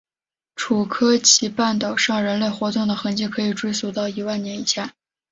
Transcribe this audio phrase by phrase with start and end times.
[0.55, 4.91] 楚科奇半岛上人类活动的痕迹可以追溯到一万年以前。